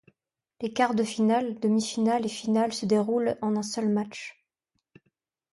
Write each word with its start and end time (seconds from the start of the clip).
Les 0.61 0.73
quarts 0.73 0.95
de 0.95 1.03
finale, 1.03 1.59
demi-finales 1.59 2.25
et 2.25 2.27
finales 2.27 2.73
se 2.73 2.87
déroulent 2.87 3.37
en 3.43 3.55
un 3.55 3.61
seul 3.61 3.87
match. 3.87 4.35